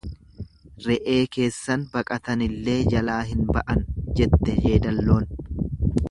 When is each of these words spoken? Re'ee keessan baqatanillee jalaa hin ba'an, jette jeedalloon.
Re'ee 0.85 1.17
keessan 1.35 1.83
baqatanillee 1.91 2.77
jalaa 2.93 3.19
hin 3.33 3.43
ba'an, 3.57 3.83
jette 4.21 4.57
jeedalloon. 4.65 5.29